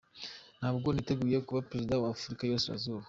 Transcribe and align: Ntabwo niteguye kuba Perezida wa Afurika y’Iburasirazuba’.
Ntabwo 0.59 0.87
niteguye 0.91 1.37
kuba 1.47 1.65
Perezida 1.69 1.99
wa 2.01 2.09
Afurika 2.15 2.41
y’Iburasirazuba’. 2.43 2.99